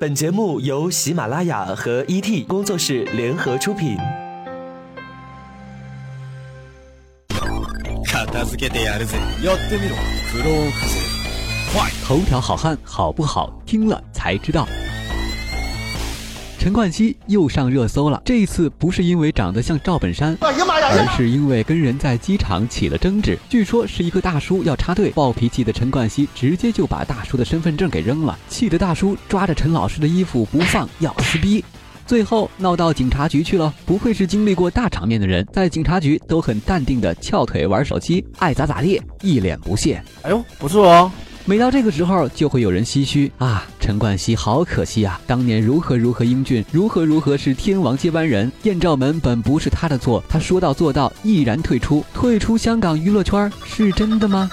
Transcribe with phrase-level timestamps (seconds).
[0.00, 3.98] 本节目由喜马拉雅和 ET 工作室联合出品。
[8.04, 9.16] 片付けてやるぜ。
[9.42, 9.94] やってみろ。
[10.32, 12.06] クローン風。
[12.06, 13.52] 头条好汉好不好？
[13.66, 14.66] 听了才知道。
[16.58, 20.36] 陈冠希又上热搜了，这一次不是因为长得像赵本山，
[20.90, 23.38] 而是因为跟人在机场起了争执。
[23.48, 31.64] 据说是一个大叔要插队，暴脾气的陈冠希直接就把大叔的身份证给扔了，气得大叔抓着陈老师的衣服不放，要撕逼。
[32.06, 33.72] 最后闹到警察局去了。
[33.86, 40.02] 不愧是经历过大场面的人，在警察局都很淡定的翘腿玩手机，爱咋咋地，一脸不屑。
[40.22, 41.12] 哎呦，不错哦。
[41.46, 45.20] 每到这个时候，就会有人唏嘘啊，陈冠希好可惜啊！
[45.26, 54.48] 当年如何如何英俊，如何如何是天王接班人，艳照门本不是他的错，他说到做到，毅然退出，退出香港娱乐圈，是真的吗？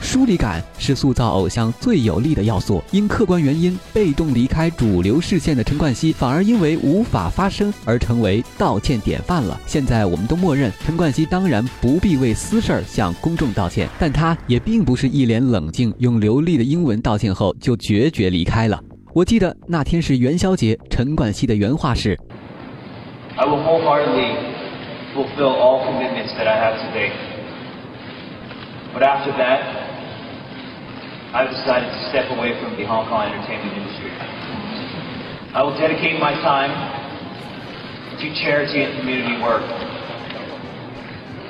[0.00, 2.82] 疏离感是塑造偶像最有力的要素。
[2.90, 9.58] 因客观原因被动离开主流视线的陈冠希，反而因为无法发声而成为道歉典范了。
[9.66, 18.80] 现在我们都默认陈冠希当然不必为私事儿向公众道歉，但他也并不是一脸冷静，用流利的英文道歉后就决绝离开了。
[19.12, 22.18] 我记得那天是元宵节，陈冠希的原话是
[23.36, 24.34] ：“I will wholeheartedly
[25.14, 27.10] fulfill all commitments that I have today,
[28.94, 29.79] but after that.”
[31.30, 34.10] I've decided to step away from the Hong Kong entertainment industry.
[35.54, 36.74] I will dedicate my time
[38.18, 39.62] to charity and community work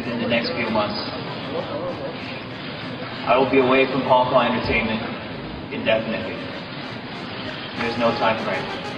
[0.00, 0.96] within the next few months.
[3.28, 5.04] I will be away from Hong Kong entertainment
[5.68, 6.40] indefinitely.
[7.76, 8.95] There's no time frame.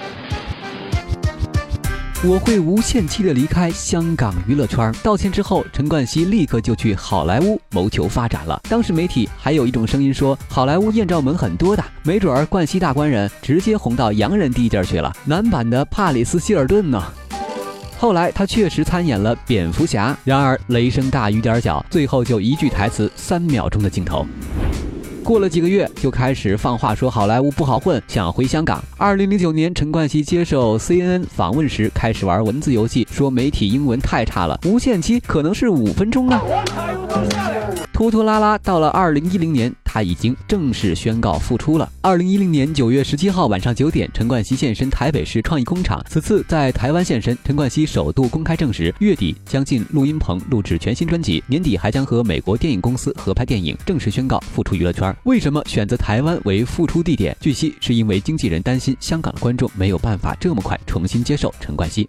[2.25, 4.93] 我会无限期的离开香港娱乐圈。
[5.05, 8.61] 道歉之后，陈冠希立刻就去好莱坞谋求发展了。
[8.69, 17.01] 当时媒体还有一种声音说，好莱坞艳照门很多的，没准儿冠希大官人直接红到洋人地界去了，男版的帕里斯希尔顿呢。
[17.97, 24.27] 后来他确实参演了蝙蝠侠，然而雷声大雨点小，最后就一句台词，三秒钟的镜头。
[25.29, 28.83] 过了几个月，就开始放话说好莱坞不好混，想回香港。
[28.97, 36.41] 二零零九年，陈冠希接受 CNN 访问时，开始玩文字游戏，说媒体英文太差了，无限期可能是五分钟呢。
[37.99, 41.93] 拖拖拉拉到了二零一零年，他已经正式宣告复出了。
[42.01, 46.01] 二零一零年九月十七号晚上九点，陈冠希现身台北市创意工厂。
[46.09, 55.13] 此次在台湾现身，陈冠希首度公开证实，月底将进录音棚录制全新专辑，年底还将和美国电影公司合拍电影，正式宣告复出娱乐圈。
[55.25, 57.37] 为什么选择台湾为复出地点？
[57.41, 62.09] 据悉是因为经纪人担心香港的观众没有办法这么快重新接受陈冠希。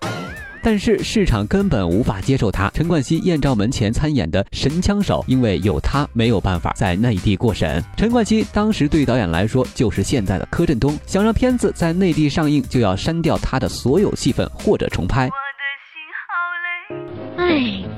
[0.63, 2.69] 但是市场根本无法接受他。
[2.73, 7.83] 陈冠希艳照门前参演的《神枪手》，因为有他没有办法在内地过审。
[7.97, 15.25] 陈冠希当时对导演来说就是现在的柯震东，想让片子在内地上映，就要删掉他的所有戏份或者重拍。
[15.25, 15.33] 我的
[15.91, 16.01] 心
[17.37, 17.88] 好累哎。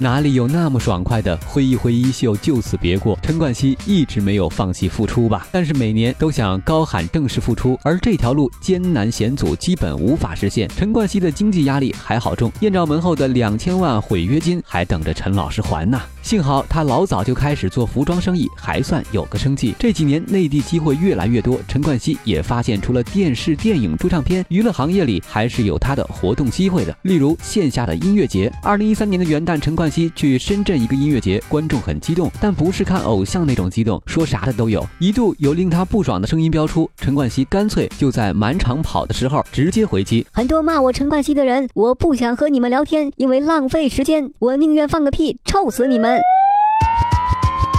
[0.00, 3.18] 哪里有那么爽快的挥一挥衣袖就此别过？
[3.20, 10.68] 陈冠希一直没有放弃复出吧，但是每年都想高喊正式复出，而这条路艰难险阻，基本无法实现。
[10.68, 16.00] 陈冠希的经济压力还好重，艳照门后的两千万毁约金还等着陈老师还呢。
[16.22, 19.74] 幸好他老早就开始做服装生意，还算有个生计。
[19.80, 26.96] 这几年内地机会越来越多，陈冠希也发现，除了电视、电影、出唱片，娱乐行业里还是有他的活动机会的。
[27.02, 28.52] 例如线下的音乐节。
[28.62, 34.86] 二零一三年的元旦，陈冠去深圳一个音乐节，观众很激动，但不是看偶像那种激动，说啥的都有。
[34.98, 40.26] 一度有令他不爽的声音飙出，陈冠希干脆就在满场跑的时候直接回击。
[40.32, 46.20] 很多骂我陈冠希的人，我不想和你们聊天，因为浪费时间，我宁愿放个屁，臭死你们。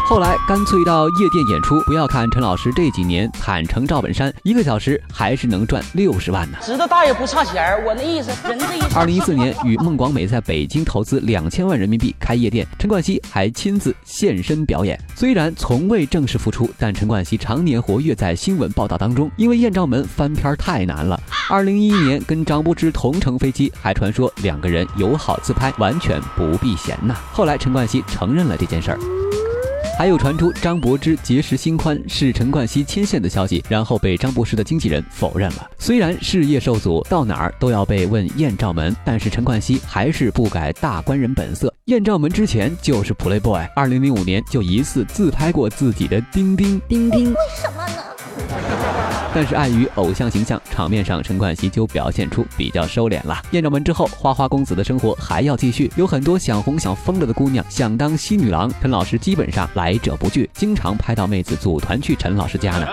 [0.10, 6.58] 后来干脆到夜店演出，不要看陈老师这几年坦诚赵本山，一个小时还是能赚六十万呢。
[6.64, 8.80] 知道大爷不差钱儿，我那意思，人这一。
[8.98, 15.00] 二零一四年与孟广美在北京投资两千万人民币开夜店，陈冠希还亲自现身表演。
[15.14, 21.22] 虽然从未正式复出，但陈冠希常年活跃在新闻报道当中，因为艳照门翻篇太难了。
[21.52, 27.16] 二零一一年跟张柏芝同乘飞机，还传说两个人友好自拍，完全不避嫌呐。
[27.32, 29.00] 后来陈冠希承认了这件事儿。
[30.00, 35.70] 还有传出张柏芝结识新欢是陈冠希牵线的消息，然后被张柏芝的经纪人否认了。
[35.78, 41.74] 虽然事业受阻，到哪儿都要被问艳照门，但是陈冠希还是不改大官人本色。
[41.88, 47.36] 艳照门之前就是 Playboy，二零零五年就疑似自拍过自己的丁丁丁丁。
[49.34, 53.42] 但是碍于偶像形象，场面上陈冠希就表现出比较收敛了。
[53.52, 62.88] 艳照门之后，花花公子的生活还要继续，有很多想红想疯了的姑娘想当西女郎，陈老师基本上来者不拒，经常拍到妹子组团去陈老师家呢。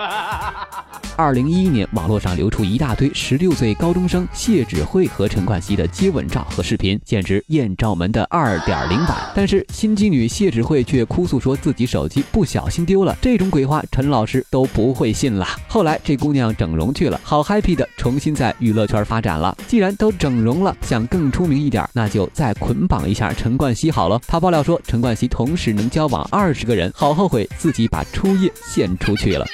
[1.15, 9.17] 二零一一年，网络上流出一大堆十六岁高中生谢芷慧和陈冠希的接吻照和视频，简直艳照门的二点零版。
[9.35, 15.47] 但是心机女谢芷慧却哭诉说自己手机不小心丢了，这种鬼话陈老师都不会信了。
[15.67, 19.57] 后来这姑娘整容去了，好 happy 的重新在娱乐圈发展了。
[19.67, 24.21] 既然都整容了，想更出名一点，那就再捆绑一下陈冠希好了。
[24.27, 29.45] 她爆料说陈冠希同时能交往二十个人，好后悔自己把初夜献出去了。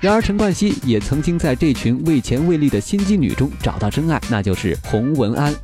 [0.00, 5.54] 然而，陈冠希也曾经在这群为钱为利的心机女中找到真爱，那就是洪文安。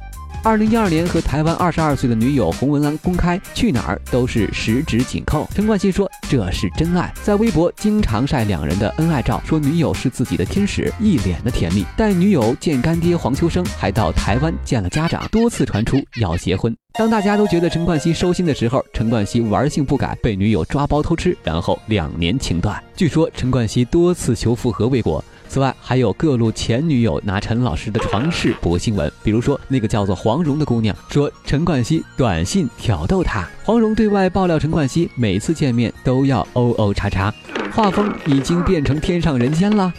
[0.44, 5.48] 二零一二年和台湾二十二岁的女友洪文安公开去哪儿都是十指紧扣。
[5.54, 11.86] 陈冠希说这是真爱，在微博经常晒两人的恩爱照，说女友是自己的天使，一脸的甜蜜。
[11.96, 16.76] 带女友见干爹黄秋生，还到台湾见了家长，多次传出要结婚。
[16.94, 22.82] 当大家都觉得陈冠希收心的时候，陈冠希玩性不改，被女友抓包偷吃，然后两年情断。
[22.96, 25.24] 据说陈冠希多次求复合未果。
[25.52, 37.30] 此外，还有各路前女友拿陈老师的床事博新闻，比如说那个叫做黄蓉的姑娘说陈冠希短信挑逗她，黄蓉对外爆料陈冠希每次见面都要哦哦叉叉，
[37.70, 39.92] 画风已经变成天上人间了。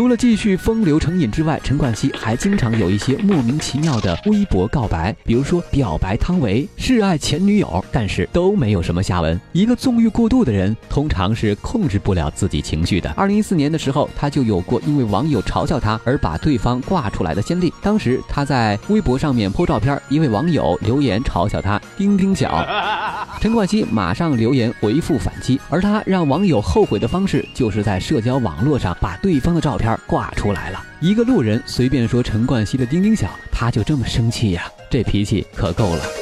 [0.00, 9.38] 除了继续风流成瘾之外，陈冠希还经常有一些莫名其妙的微博告白，比如说表白汤唯、示爱前女友，但是都没有什么下文。
[9.52, 13.10] 一个纵欲过度的人，通常是控制不了自己情绪的。
[13.10, 17.70] 二零一四年的时候，他就有过因为网友嘲笑他而把对方挂出来的先例。
[17.82, 22.66] 当时他在微博上面 po 照片，一位网友留言嘲笑他丁丁小，
[23.38, 29.89] 陈冠希马上留言回复反击，而他让网友后悔的方式，就是在社交网络上把对方的照片。
[30.06, 34.70] 挂出来了，一个路人随便说陈冠希的丁丁小，他就这么生气呀？
[34.90, 36.19] 这脾气可够了。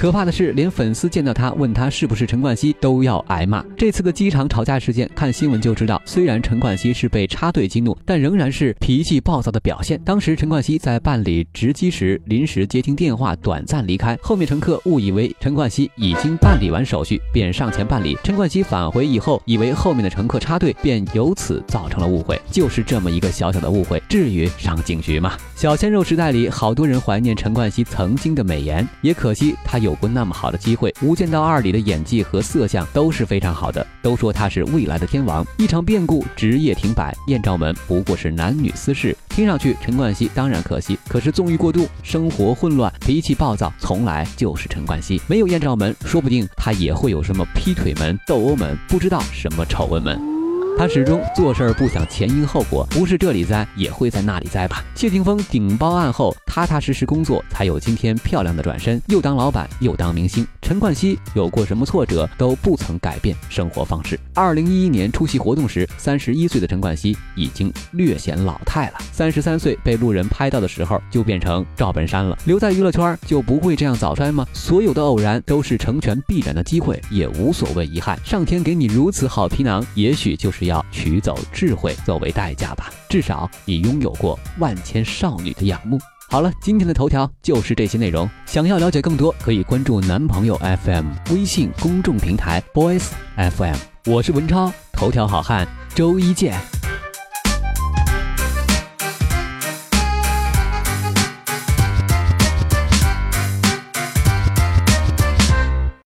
[0.00, 3.62] 可怕的是，连粉丝见到他问他是不是陈冠希都要挨骂。
[3.76, 10.00] 这次的机场吵架事件，看新闻就知道，虽然陈冠希是被插队激怒，但仍然是脾气暴躁的表现。
[10.02, 18.16] 当时陈冠希在办理值机时临时接听电话，短暂离开，后面乘客误以为陈冠希已经办理完手续，便上前办理。
[18.24, 22.40] 陈冠希返回以后，以为后面的乘客插队，便由此造成了误会。
[22.50, 25.36] 就是这么一个小小的误会，至于上警局吗？
[25.54, 29.89] 小鲜肉时代里，好多人怀念陈冠希曾经的美颜，也可惜他有。
[29.90, 35.44] 有过那么好的机会，《无间道二》里的演技和色相都是非常好的，都说他是未来的天王。
[35.58, 39.16] 一场变故，职业停摆，艳照门不过是男女私事。
[39.28, 45.20] 听上去陈冠希当然可惜，可是纵欲过度，生活混乱，脾气暴躁，从来就是陈冠希。
[45.26, 50.39] 没有艳照门，说不定他也会有什么劈腿门、斗殴门，不知道什么丑闻门。
[50.78, 54.82] 他始终做事儿不想前因后果，不是这里栽也会在那里栽吧。
[54.94, 60.46] 谢霆锋顶包案后，踏踏实实工作，才有今天漂亮的转身，又当老板又当明星。
[60.62, 64.18] 陈冠希有过什么挫折都不曾改变生活方式。
[64.34, 68.98] 二零一一年出席活动时，三十一岁的陈冠希已经略显老态了。
[69.12, 72.38] 三十三岁被路人拍到的时候，就变成赵本山了。
[72.44, 74.46] 留在娱乐圈就不会这样早衰吗？
[74.52, 78.18] 所有的偶然都是成全必然的机会，也无所谓遗憾。
[78.24, 80.70] 上天给你如此好皮囊，也许就是是。
[80.70, 85.98] 要取走智慧作为代价吧，至少你拥有过万千少女的仰慕。
[86.28, 88.30] 好了，今天的头条就是这些内容。
[88.46, 93.76] 想要了解更多，可以关注男朋友 FM 微信公众平台 Boys FM。
[94.06, 96.79] 我是文超，头条好汉，周一见。